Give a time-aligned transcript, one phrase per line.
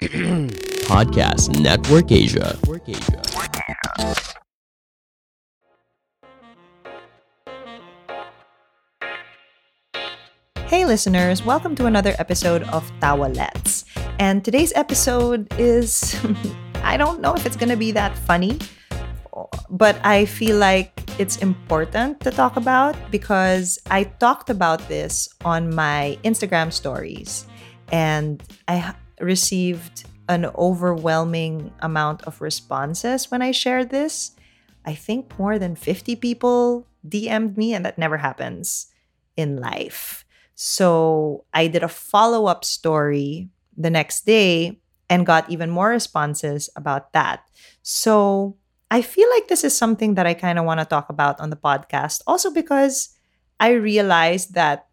[0.88, 2.56] Podcast Network Asia.
[10.68, 13.84] Hey, listeners, welcome to another episode of Tawalets.
[14.18, 16.16] And today's episode is,
[16.76, 18.58] I don't know if it's going to be that funny,
[19.68, 25.74] but I feel like it's important to talk about because I talked about this on
[25.74, 27.44] my Instagram stories
[27.92, 34.32] and I received an overwhelming amount of responses when I shared this.
[34.84, 38.86] I think more than 50 people DM'd me, and that never happens
[39.36, 40.24] in life.
[40.54, 46.68] So I did a follow up story the next day and got even more responses
[46.76, 47.42] about that.
[47.82, 48.56] So
[48.90, 51.50] I feel like this is something that I kind of want to talk about on
[51.50, 53.16] the podcast, also because
[53.58, 54.86] I realized that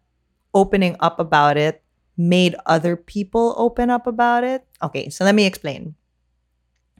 [0.54, 1.82] opening up about it
[2.18, 4.66] made other people open up about it.
[4.82, 5.94] Okay, so let me explain.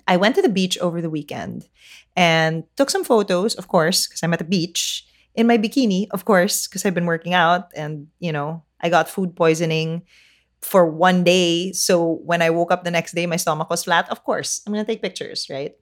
[0.07, 1.69] I went to the beach over the weekend
[2.17, 6.25] and took some photos, of course, because I'm at the beach in my bikini, of
[6.25, 10.03] course, because I've been working out and, you know, I got food poisoning
[10.63, 11.73] for one day.
[11.73, 14.09] So when I woke up the next day, my stomach was flat.
[14.11, 15.77] Of course, I'm going to take pictures, right?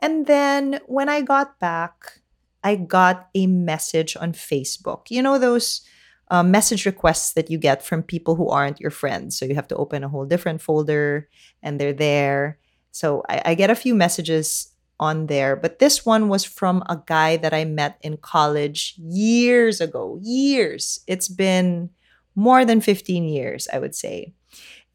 [0.00, 2.20] And then when I got back,
[2.64, 5.08] I got a message on Facebook.
[5.08, 5.82] You know, those
[6.28, 9.38] uh, message requests that you get from people who aren't your friends.
[9.38, 11.28] So you have to open a whole different folder
[11.62, 12.58] and they're there.
[12.90, 17.00] So I, I get a few messages on there, but this one was from a
[17.06, 20.18] guy that I met in college years ago.
[20.22, 21.00] Years.
[21.06, 21.90] It's been
[22.34, 24.34] more than 15 years, I would say.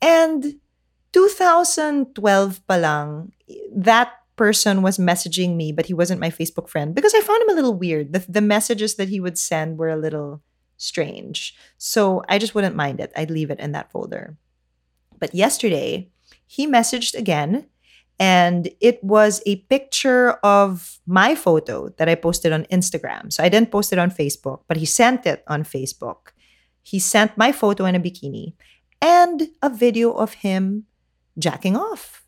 [0.01, 0.55] And
[1.13, 3.31] 2012 palang,
[3.73, 7.49] that person was messaging me, but he wasn't my Facebook friend because I found him
[7.49, 8.13] a little weird.
[8.13, 10.41] The, the messages that he would send were a little
[10.81, 11.55] strange.
[11.77, 13.11] So I just wouldn't mind it.
[13.15, 14.37] I'd leave it in that folder.
[15.19, 16.09] But yesterday,
[16.47, 17.67] he messaged again,
[18.19, 23.31] and it was a picture of my photo that I posted on Instagram.
[23.31, 26.33] So I didn't post it on Facebook, but he sent it on Facebook.
[26.81, 28.53] He sent my photo in a bikini
[29.01, 30.85] and a video of him
[31.37, 32.23] jacking off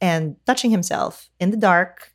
[0.00, 2.12] and touching himself in the dark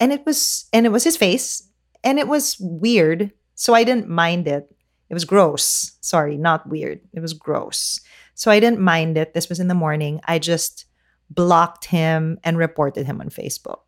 [0.00, 1.68] and it was and it was his face
[2.02, 4.74] and it was weird so i didn't mind it
[5.08, 5.92] it was gross.
[6.00, 7.00] Sorry not weird.
[7.12, 8.00] It was gross.
[8.34, 9.34] So i didn't mind it.
[9.34, 10.20] This was in the morning.
[10.24, 10.86] I just
[11.30, 13.82] blocked him and reported him on facebook.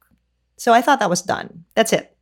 [0.56, 1.64] So i thought that was done.
[1.74, 2.16] That's it.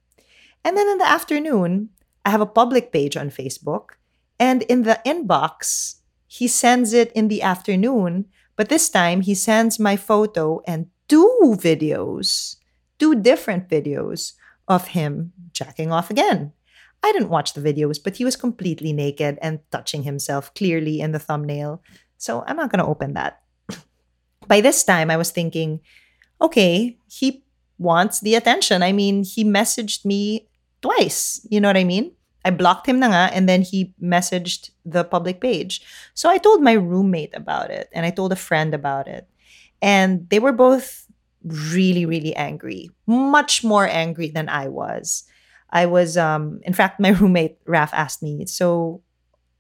[0.64, 1.90] And then in the afternoon
[2.24, 4.00] i have a public page on facebook
[4.38, 8.26] and in the inbox he sends it in the afternoon
[8.56, 12.56] but this time he sends my photo and two videos,
[12.98, 14.34] two different videos
[14.68, 16.52] of him jacking off again.
[17.04, 21.12] I didn't watch the videos, but he was completely naked and touching himself clearly in
[21.12, 21.82] the thumbnail.
[22.16, 23.42] So I'm not going to open that.
[24.48, 25.80] By this time, I was thinking,
[26.40, 27.44] okay, he
[27.76, 28.82] wants the attention.
[28.82, 30.48] I mean, he messaged me
[30.80, 31.46] twice.
[31.50, 32.12] You know what I mean?
[32.42, 35.84] I blocked him na nga, and then he messaged the public page.
[36.14, 39.28] So I told my roommate about it and I told a friend about it.
[39.82, 41.04] And they were both
[41.44, 45.24] really, really angry, much more angry than I was.
[45.70, 49.02] I was, um, in fact, my roommate Raf asked me, So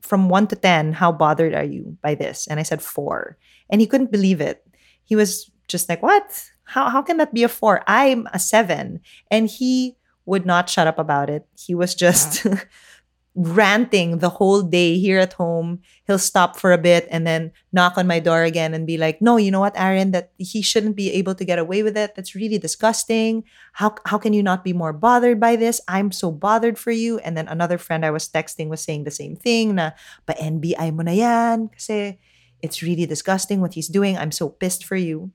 [0.00, 2.46] from one to 10, how bothered are you by this?
[2.46, 3.36] And I said four.
[3.70, 4.66] And he couldn't believe it.
[5.04, 6.50] He was just like, What?
[6.64, 7.82] How, how can that be a four?
[7.86, 9.00] I'm a seven.
[9.30, 11.46] And he would not shut up about it.
[11.58, 12.46] He was just
[13.34, 15.82] ranting the whole day here at home.
[16.06, 19.18] He'll stop for a bit and then knock on my door again and be like,
[19.18, 22.14] "No, you know what, Aaron, that he shouldn't be able to get away with it.
[22.14, 23.42] That's really disgusting.
[23.74, 25.82] How how can you not be more bothered by this?
[25.90, 29.10] I'm so bothered for you." And then another friend I was texting was saying the
[29.10, 29.98] same thing na,
[30.30, 32.22] "Pa NBI mo na yan kasi
[32.62, 34.14] it's really disgusting what he's doing.
[34.14, 35.34] I'm so pissed for you."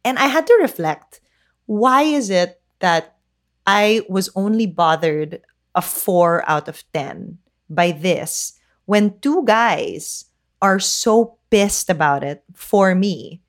[0.00, 1.20] And I had to reflect,
[1.66, 3.20] why is it that
[3.66, 5.40] I was only bothered
[5.74, 7.38] a four out of 10
[7.68, 10.26] by this when two guys
[10.60, 13.40] are so pissed about it for me.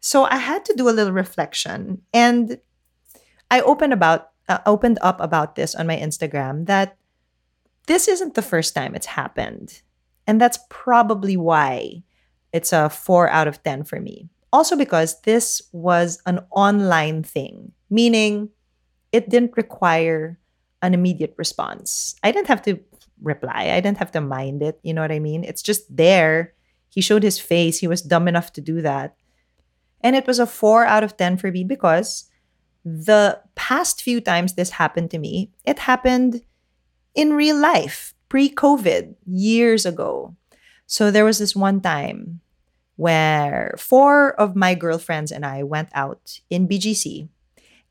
[0.00, 2.58] So I had to do a little reflection and
[3.50, 6.96] I opened about uh, opened up about this on my Instagram that
[7.86, 9.82] this isn't the first time it's happened.
[10.26, 12.02] And that's probably why
[12.52, 14.28] it's a 4 out of 10 for me.
[14.52, 18.50] Also because this was an online thing, meaning
[19.12, 20.38] it didn't require
[20.82, 22.14] an immediate response.
[22.22, 22.78] I didn't have to
[23.22, 23.70] reply.
[23.72, 24.78] I didn't have to mind it.
[24.82, 25.44] You know what I mean?
[25.44, 26.54] It's just there.
[26.88, 27.78] He showed his face.
[27.78, 29.16] He was dumb enough to do that.
[30.00, 32.26] And it was a four out of 10 for me because
[32.84, 36.42] the past few times this happened to me, it happened
[37.14, 40.36] in real life, pre COVID, years ago.
[40.86, 42.40] So there was this one time
[42.96, 47.28] where four of my girlfriends and I went out in BGC.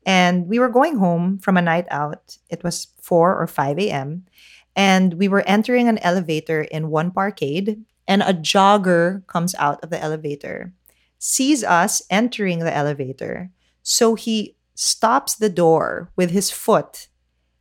[0.08, 2.38] And we were going home from a night out.
[2.48, 4.24] It was 4 or 5 a.m.
[4.74, 9.90] And we were entering an elevator in one parkade, and a jogger comes out of
[9.90, 10.72] the elevator,
[11.18, 13.50] sees us entering the elevator.
[13.82, 17.08] So he stops the door with his foot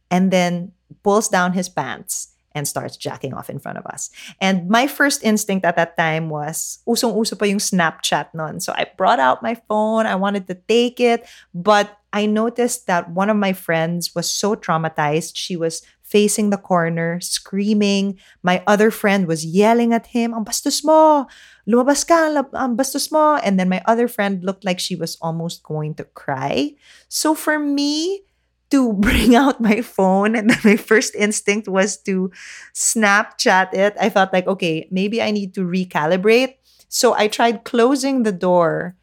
[0.10, 0.72] and then
[1.04, 4.09] pulls down his pants and starts jacking off in front of us.
[4.42, 8.57] And my first instinct at that time was, usong-uso pa yung Snapchat nun.
[8.57, 13.13] So I brought out my phone, I wanted to take it, but I noticed that
[13.13, 15.38] one of my friends was so traumatized.
[15.38, 18.18] She was facing the corner, screaming.
[18.42, 21.27] My other friend was yelling at him, ang bastos mo!
[21.68, 23.36] Lumabas ka, ang bastos mo!
[23.44, 26.80] And then my other friend looked like she was almost going to cry.
[27.12, 28.24] So for me,
[28.72, 32.31] to bring out my phone and my first instinct was to
[32.74, 33.96] Snapchat it.
[34.00, 36.56] I felt like, okay, maybe I need to recalibrate.
[36.90, 38.96] So I tried closing the door,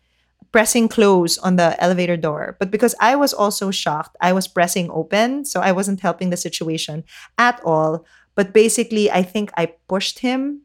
[0.53, 2.57] pressing close on the elevator door.
[2.59, 5.45] But because I was also shocked, I was pressing open.
[5.45, 7.05] So I wasn't helping the situation
[7.37, 8.05] at all.
[8.35, 10.63] But basically, I think I pushed him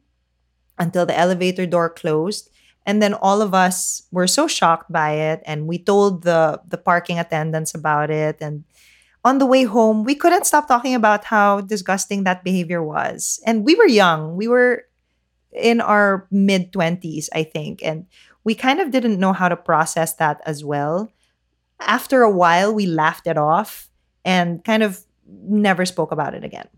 [0.78, 2.50] until the elevator door closed.
[2.86, 5.42] And then all of us were so shocked by it.
[5.44, 8.38] And we told the, the parking attendants about it.
[8.40, 8.64] And
[9.24, 13.40] on the way home, we couldn't stop talking about how disgusting that behavior was.
[13.44, 14.36] And we were young.
[14.36, 14.84] We were
[15.52, 17.84] in our mid 20s, I think.
[17.84, 18.06] And
[18.44, 21.12] we kind of didn't know how to process that as well.
[21.80, 23.88] After a while, we laughed it off
[24.24, 26.68] and kind of never spoke about it again.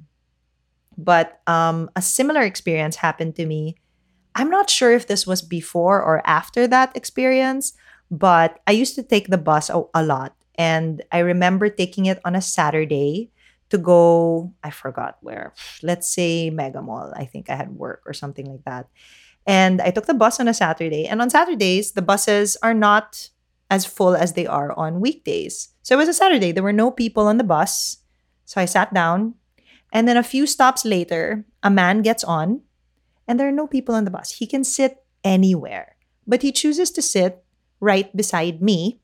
[0.98, 3.76] But um, a similar experience happened to me.
[4.34, 7.74] I'm not sure if this was before or after that experience,
[8.10, 12.20] but I used to take the bus a, a lot and I remember taking it
[12.24, 13.30] on a Saturday
[13.70, 17.12] to go, I forgot where, let's say Mega Mall.
[17.16, 18.88] I think I had work or something like that.
[19.46, 21.06] And I took the bus on a Saturday.
[21.06, 23.30] And on Saturdays, the buses are not
[23.70, 25.70] as full as they are on weekdays.
[25.82, 26.52] So it was a Saturday.
[26.52, 27.98] There were no people on the bus.
[28.44, 29.34] So I sat down.
[29.90, 32.60] And then a few stops later, a man gets on
[33.26, 34.32] and there are no people on the bus.
[34.32, 35.96] He can sit anywhere,
[36.26, 37.44] but he chooses to sit
[37.80, 39.00] right beside me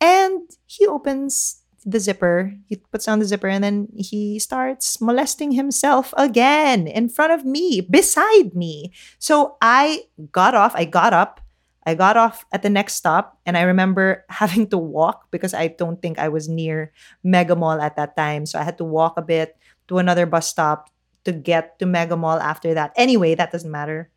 [0.00, 5.52] and he opens the zipper, he puts down the zipper, and then he starts molesting
[5.52, 8.92] himself again in front of me, beside me.
[9.18, 11.40] So I got off, I got up,
[11.86, 15.68] I got off at the next stop, and I remember having to walk because I
[15.68, 16.92] don't think I was near
[17.24, 18.44] Mega Mall at that time.
[18.44, 19.56] So I had to walk a bit
[19.88, 20.90] to another bus stop
[21.24, 22.92] to get to Mega Mall after that.
[22.96, 24.10] Anyway, that doesn't matter.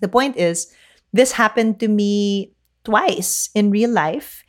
[0.00, 0.74] The point is,
[1.12, 2.52] this happened to me
[2.84, 4.42] twice in real life.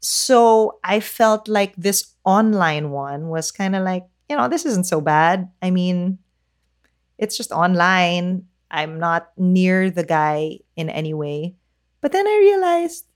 [0.00, 4.86] So I felt like this online one was kind of like, you know, this isn't
[4.86, 5.50] so bad.
[5.62, 6.18] I mean,
[7.18, 8.46] it's just online.
[8.70, 11.56] I'm not near the guy in any way.
[12.00, 13.06] But then I realized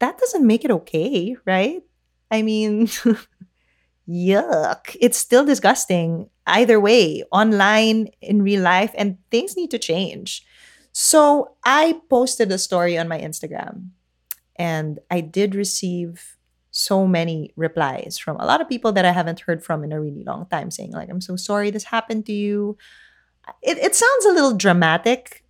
[0.00, 1.82] that doesn't make it okay, right?
[2.30, 2.86] I mean,
[4.08, 4.96] yuck.
[5.00, 10.44] It's still disgusting either way, online, in real life, and things need to change.
[10.92, 13.90] So I posted a story on my Instagram
[14.62, 16.38] and I did receive
[16.70, 20.00] so many replies from a lot of people that I haven't heard from in a
[20.00, 22.78] really long time saying, like, I'm so sorry this happened to you.
[23.60, 25.44] It, it sounds a little dramatic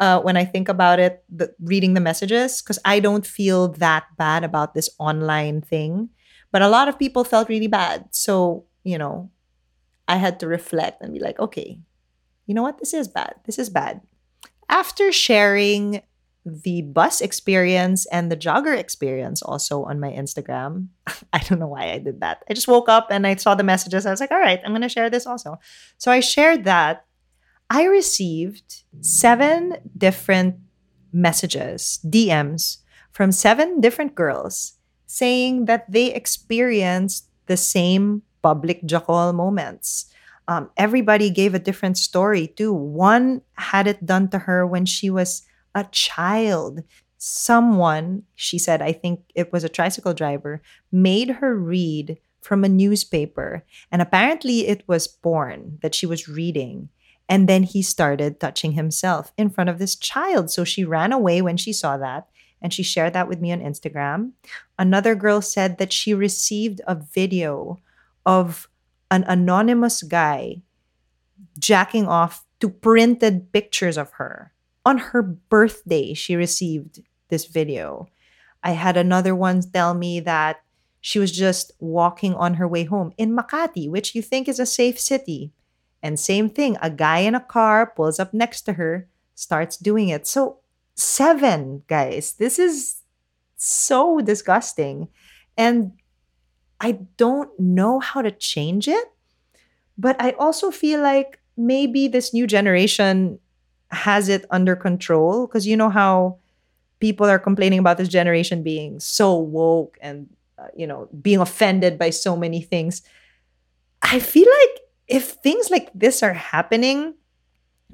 [0.00, 4.06] uh, when I think about it, the, reading the messages, because I don't feel that
[4.18, 6.10] bad about this online thing.
[6.50, 8.08] But a lot of people felt really bad.
[8.10, 9.30] So, you know,
[10.08, 11.78] I had to reflect and be like, okay,
[12.46, 12.78] you know what?
[12.78, 13.36] This is bad.
[13.46, 14.00] This is bad.
[14.68, 16.02] After sharing
[16.44, 20.88] the bus experience and the jogger experience also on my Instagram.
[21.32, 22.42] I don't know why I did that.
[22.50, 24.06] I just woke up and I saw the messages.
[24.06, 25.58] I was like, all right, I'm going to share this also.
[25.98, 27.04] So I shared that.
[27.70, 30.56] I received seven different
[31.12, 32.78] messages, DMs
[33.12, 34.74] from seven different girls
[35.06, 40.06] saying that they experienced the same public jackal moments.
[40.48, 42.72] Um, everybody gave a different story too.
[42.72, 46.82] One had it done to her when she was a child.
[47.18, 50.60] Someone, she said, I think it was a tricycle driver,
[50.90, 53.64] made her read from a newspaper.
[53.90, 56.88] And apparently it was porn that she was reading.
[57.28, 60.50] And then he started touching himself in front of this child.
[60.50, 62.28] So she ran away when she saw that
[62.60, 64.32] and she shared that with me on Instagram.
[64.78, 67.80] Another girl said that she received a video
[68.26, 68.68] of
[69.10, 70.62] an anonymous guy
[71.58, 74.52] jacking off to printed pictures of her
[74.84, 78.08] on her birthday, she received this video.
[78.62, 80.62] I had another one tell me that
[81.00, 84.66] she was just walking on her way home in Makati, which you think is a
[84.66, 85.52] safe city.
[86.02, 90.08] And same thing, a guy in a car pulls up next to her, starts doing
[90.08, 90.26] it.
[90.26, 90.58] So
[90.94, 92.34] seven, guys.
[92.34, 93.02] This is
[93.56, 95.08] so disgusting.
[95.56, 95.92] And
[96.80, 99.08] I don't know how to change it.
[99.98, 103.38] But I also feel like maybe this new generation
[103.92, 105.46] has it under control?
[105.46, 106.38] Because you know how
[107.00, 111.98] people are complaining about this generation being so woke and uh, you know being offended
[111.98, 113.02] by so many things.
[114.02, 117.14] I feel like if things like this are happening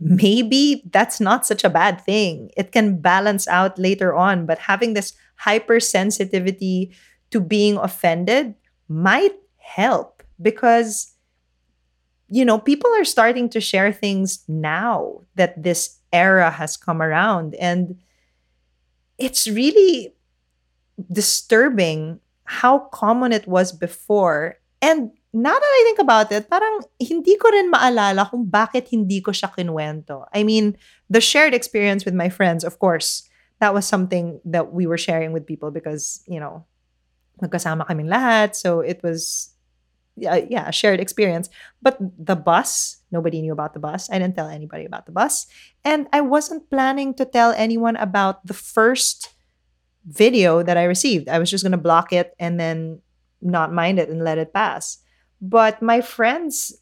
[0.01, 2.51] maybe that's not such a bad thing.
[2.57, 5.13] It can balance out later on but having this
[5.43, 6.95] hypersensitivity
[7.31, 8.55] to being offended
[8.89, 11.13] might help because
[12.29, 17.55] you know, people are starting to share things now that this era has come around.
[17.57, 17.97] And
[19.17, 20.15] it's really
[21.11, 24.57] disturbing how common it was before.
[24.81, 29.21] And now that I think about it, parang hindi ko rin maalala kung bakit hindi
[29.21, 30.25] ko siya kinwento.
[30.33, 30.77] I mean,
[31.11, 33.29] the shared experience with my friends, of course,
[33.61, 36.65] that was something that we were sharing with people because, you know,
[37.43, 38.55] magkasama kaming lahat.
[38.55, 39.51] So it was
[40.27, 41.49] uh, yeah, shared experience.
[41.83, 44.11] But the bus, nobody knew about the bus.
[44.11, 45.47] I didn't tell anybody about the bus.
[45.85, 49.35] And I wasn't planning to tell anyone about the first
[50.07, 51.29] video that I received.
[51.29, 53.01] I was just going to block it and then
[53.43, 54.99] not mind it and let it pass.
[55.41, 56.75] But my friends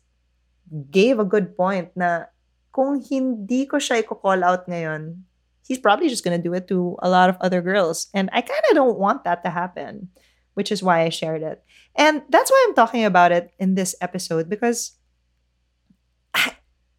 [0.91, 2.25] gave a good point na
[2.73, 5.25] kung hindi ko siya i-call out ngayon,
[5.67, 8.09] he's probably just going to do it to a lot of other girls.
[8.15, 10.09] And I kind of don't want that to happen
[10.57, 11.63] which is why I shared it.
[11.95, 14.93] And that's why I'm talking about it in this episode because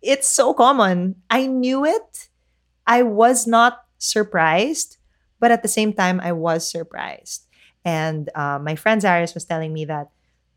[0.02, 1.16] it's so common.
[1.30, 2.30] I knew it.
[2.86, 4.98] I was not surprised,
[5.40, 7.48] but at the same time, I was surprised.
[7.84, 10.10] And uh, my friend Zaris was telling me that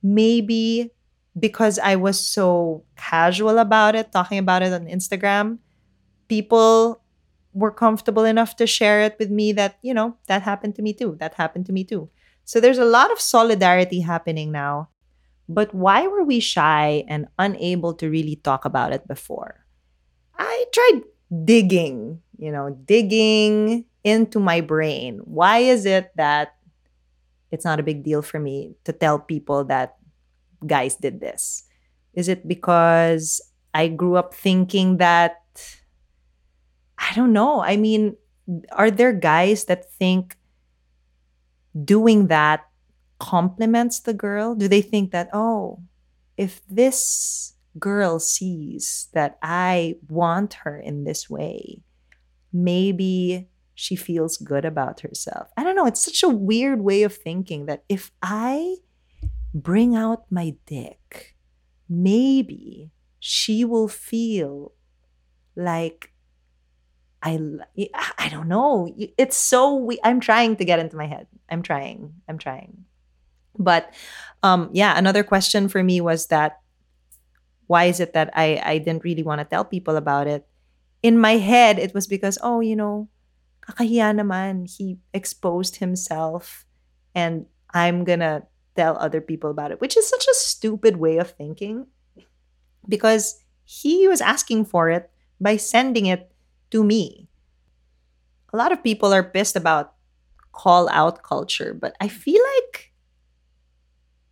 [0.02, 0.92] maybe
[1.38, 5.58] because I was so casual about it, talking about it on Instagram,
[6.28, 7.00] people
[7.54, 10.92] were comfortable enough to share it with me that, you know, that happened to me
[10.92, 11.16] too.
[11.18, 12.10] That happened to me too.
[12.50, 14.90] So there's a lot of solidarity happening now.
[15.48, 19.62] But why were we shy and unable to really talk about it before?
[20.34, 21.06] I tried
[21.44, 25.20] digging, you know, digging into my brain.
[25.22, 26.58] Why is it that
[27.52, 29.94] it's not a big deal for me to tell people that
[30.66, 31.62] guys did this?
[32.14, 33.40] Is it because
[33.74, 35.38] I grew up thinking that
[36.98, 37.62] I don't know.
[37.62, 38.16] I mean,
[38.72, 40.34] are there guys that think
[41.84, 42.66] doing that
[43.18, 44.54] compliments the girl?
[44.54, 45.80] Do they think that, oh,
[46.36, 51.82] if this girl sees that I want her in this way,
[52.52, 55.48] maybe she feels good about herself.
[55.56, 55.86] I don't know.
[55.86, 58.76] It's such a weird way of thinking that if I
[59.54, 61.34] bring out my dick,
[61.88, 64.72] maybe she will feel
[65.56, 66.09] like
[67.22, 67.38] I
[68.18, 68.92] I don't know.
[68.96, 71.26] It's so we I'm trying to get into my head.
[71.48, 72.14] I'm trying.
[72.28, 72.84] I'm trying.
[73.58, 73.92] But
[74.42, 76.60] um yeah, another question for me was that
[77.66, 80.46] why is it that I I didn't really want to tell people about it?
[81.02, 83.08] In my head it was because oh, you know,
[83.62, 84.64] kakahiya naman.
[84.64, 86.64] He exposed himself
[87.14, 88.42] and I'm going to
[88.76, 91.86] tell other people about it, which is such a stupid way of thinking
[92.88, 95.10] because he was asking for it
[95.40, 96.30] by sending it
[96.70, 97.28] to me.
[98.52, 99.94] A lot of people are pissed about
[100.52, 102.92] call out culture, but I feel like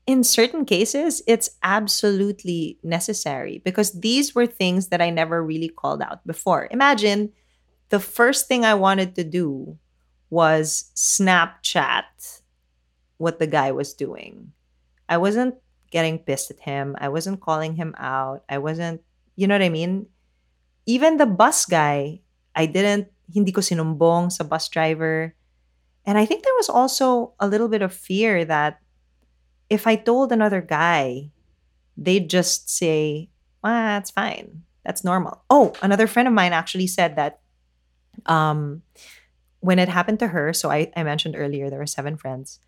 [0.08, 6.00] in certain cases, it's absolutely necessary because these were things that I never really called
[6.00, 6.66] out before.
[6.70, 7.30] Imagine
[7.90, 9.76] the first thing I wanted to do
[10.30, 12.40] was Snapchat
[13.18, 14.52] what the guy was doing.
[15.08, 15.56] I wasn't
[15.90, 16.96] getting pissed at him.
[16.98, 18.44] I wasn't calling him out.
[18.48, 19.02] I wasn't,
[19.36, 20.06] you know what I mean?
[20.86, 22.20] Even the bus guy,
[22.58, 25.32] I didn't, hindi ko sinumbong sa bus driver.
[26.02, 28.82] And I think there was also a little bit of fear that
[29.70, 31.30] if I told another guy,
[31.96, 33.30] they'd just say,
[33.62, 34.66] ah, that's fine.
[34.84, 35.44] That's normal.
[35.48, 37.38] Oh, another friend of mine actually said that
[38.26, 38.82] um,
[39.60, 42.58] when it happened to her, so I, I mentioned earlier there were seven friends.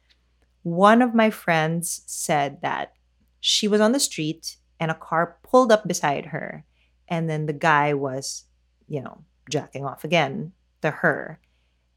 [0.63, 2.93] One of my friends said that
[3.41, 6.65] she was on the street and a car pulled up beside her.
[7.09, 8.45] And then the guy was,
[8.87, 10.53] you know, jacking off again
[10.83, 11.39] to her.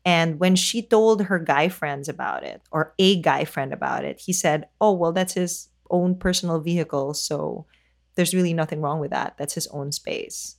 [0.06, 4.20] And when she told her guy friends about it, or a guy friend about it,
[4.20, 7.14] he said, Oh, well, that's his own personal vehicle.
[7.14, 7.66] So
[8.16, 9.38] there's really nothing wrong with that.
[9.38, 10.58] That's his own space.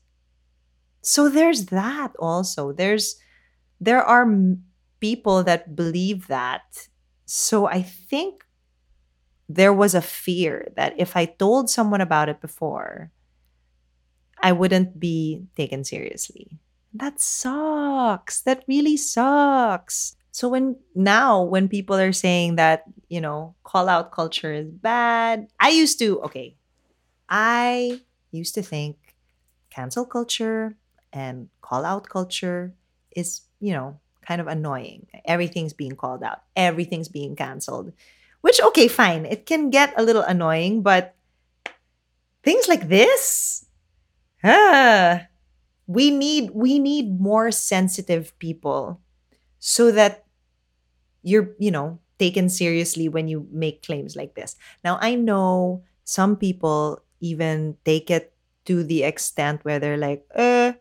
[1.02, 2.72] So there's that also.
[2.72, 3.16] There's,
[3.80, 4.26] there are
[5.00, 6.88] people that believe that.
[7.26, 8.44] So I think
[9.48, 13.10] there was a fear that if I told someone about it before,
[14.42, 16.58] I wouldn't be taken seriously
[16.94, 18.40] That sucks.
[18.42, 20.16] That really sucks.
[20.30, 25.48] So when now when people are saying that, you know, call out culture is bad,
[25.60, 26.56] I used to okay.
[27.28, 28.96] I used to think
[29.70, 30.76] cancel culture
[31.12, 32.74] and call out culture
[33.14, 35.06] is, you know, kind of annoying.
[35.24, 36.42] Everything's being called out.
[36.56, 37.92] Everything's being canceled.
[38.40, 39.26] Which okay, fine.
[39.26, 41.14] It can get a little annoying, but
[42.42, 43.64] things like this,
[44.44, 45.26] ah,
[45.86, 49.00] we need we need more sensitive people
[49.58, 50.24] so that
[51.22, 54.56] you're, you know, taken seriously when you make claims like this.
[54.84, 58.32] Now, I know some people even take it
[58.66, 60.74] to the extent where they're like, eh,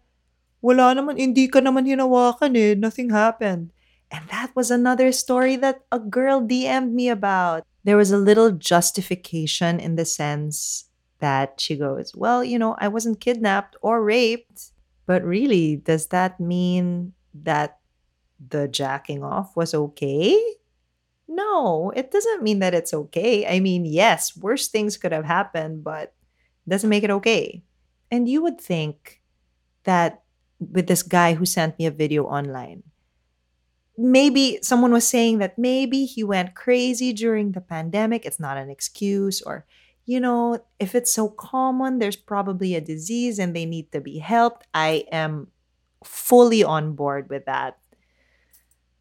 [0.61, 3.71] wala naman, hindi ka naman hinawakan eh, nothing happened.
[4.11, 7.65] And that was another story that a girl DM'd me about.
[7.83, 10.85] There was a little justification in the sense
[11.19, 14.71] that she goes, Well, you know, I wasn't kidnapped or raped.
[15.05, 17.79] But really, does that mean that
[18.39, 20.39] the jacking off was okay?
[21.27, 23.47] No, it doesn't mean that it's okay.
[23.47, 26.13] I mean, yes, worse things could have happened, but
[26.67, 27.63] doesn't make it okay.
[28.11, 29.21] And you would think
[29.83, 30.23] that
[30.59, 32.83] with this guy who sent me a video online,
[33.97, 38.25] maybe someone was saying that maybe he went crazy during the pandemic.
[38.25, 39.41] It's not an excuse.
[39.41, 39.65] Or,
[40.05, 44.19] you know, if it's so common, there's probably a disease and they need to be
[44.19, 44.67] helped.
[44.73, 45.47] I am
[46.03, 47.77] fully on board with that.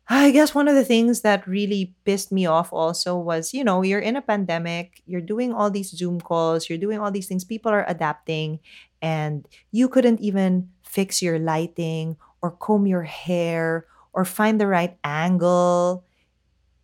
[0.09, 3.83] I guess one of the things that really pissed me off also was, you know,
[3.83, 7.45] you're in a pandemic, you're doing all these Zoom calls, you're doing all these things,
[7.45, 8.59] people are adapting,
[9.01, 14.99] and you couldn't even fix your lighting or comb your hair or find the right
[15.03, 16.05] angle.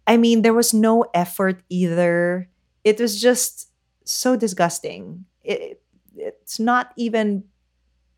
[0.07, 2.49] I mean, there was no effort either.
[2.83, 3.68] It was just
[4.13, 5.25] so disgusting.
[5.43, 5.83] It,
[6.17, 7.45] it's not even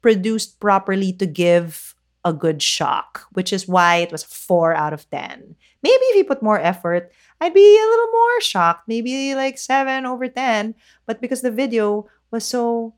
[0.03, 1.95] produced properly to give
[2.25, 5.57] a good shock, which is why it was four out of 10.
[5.83, 10.05] Maybe if you put more effort, I'd be a little more shocked, maybe like seven
[10.05, 10.75] over 10.
[11.07, 12.95] But because the video was so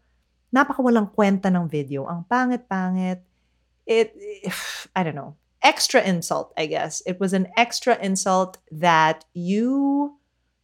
[0.55, 3.23] napakawalang kwenta ng video, ang pangit-pangit,
[3.87, 4.15] it,
[4.97, 7.03] I don't know, extra insult, I guess.
[7.07, 10.19] It was an extra insult that you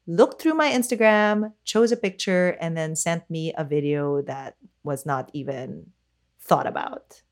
[0.08, 5.04] looked through my Instagram, chose a picture, and then sent me a video that was
[5.04, 5.92] not even
[6.40, 7.22] thought about.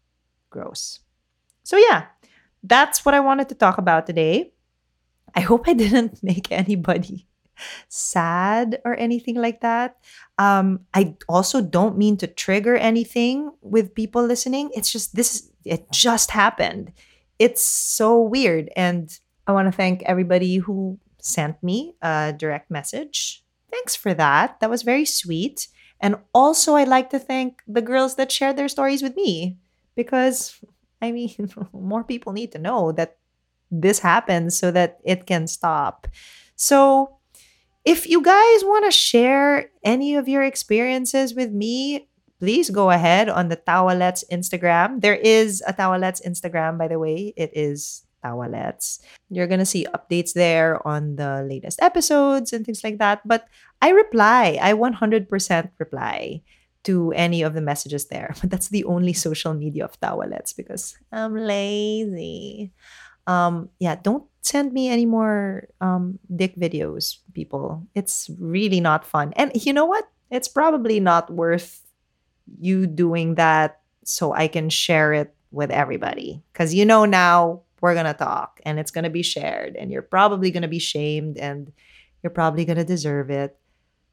[0.51, 1.01] Gross.
[1.65, 2.07] So, yeah,
[2.63, 4.53] that's what I wanted to talk about today.
[5.35, 7.27] I hope I didn't make anybody
[7.89, 9.97] sad or anything like that.
[10.39, 14.71] Um, I also don't mean to trigger anything with people listening.
[14.75, 16.93] It's just this, it just happened.
[17.39, 18.69] It's so weird.
[18.77, 23.43] And I want to thank everybody who sent me a direct message.
[23.71, 24.61] Thanks for that.
[24.61, 25.69] That was very sweet.
[26.01, 29.57] And also, I'd like to thank the girls that shared their stories with me
[29.95, 30.61] because
[31.01, 31.35] I mean,
[31.73, 33.17] more people need to know that
[33.71, 36.07] this happens so that it can stop.
[36.55, 37.19] So,
[37.85, 42.09] if you guys want to share any of your experiences with me,
[42.41, 45.01] please go ahead on the Tawalets Instagram.
[45.01, 47.33] There is a Tawalets Instagram, by the way.
[47.37, 48.99] It is Tawalets.
[49.31, 53.23] You're going to see updates there on the latest episodes and things like that.
[53.25, 53.47] But
[53.81, 56.43] I reply, I 100% reply
[56.85, 58.35] to any of the messages there.
[58.41, 62.73] But that's the only social media of Tawalets because I'm lazy.
[63.27, 67.83] Um, yeah, don't send me any more um, dick videos, people.
[67.95, 69.33] It's really not fun.
[69.35, 70.09] And you know what?
[70.31, 71.83] It's probably not worth
[72.59, 76.43] you doing that so I can share it with everybody.
[76.53, 79.93] Because you know now we're going to talk and it's going to be shared and
[79.93, 81.73] you're probably going to be shamed and
[82.21, 83.57] you're probably going to deserve it.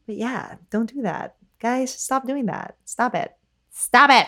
[0.06, 1.38] But yeah, don't do that.
[1.60, 2.78] Guys, stop doing that.
[2.86, 3.34] Stop it.
[3.72, 4.28] Stop it.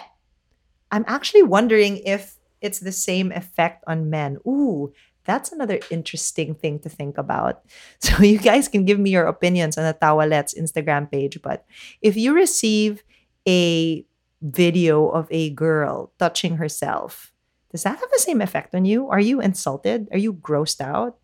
[0.91, 4.37] I'm actually wondering if it's the same effect on men.
[4.47, 4.91] Ooh,
[5.25, 7.61] that's another interesting thing to think about.
[7.99, 11.39] So you guys can give me your opinions on the Tawalets Instagram page.
[11.39, 11.65] But
[12.01, 13.03] if you receive
[13.47, 14.03] a
[14.41, 17.31] video of a girl touching herself,
[17.75, 19.09] does that have the same effect on you?
[19.09, 20.07] Are you insulted?
[20.13, 21.19] Are you grossed out?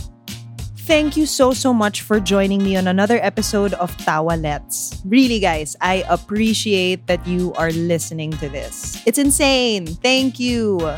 [0.77, 4.99] Thank you so, so much for joining me on another episode of Tawalets.
[5.05, 9.01] Really, guys, I appreciate that you are listening to this.
[9.05, 9.85] It's insane.
[9.85, 10.97] Thank you.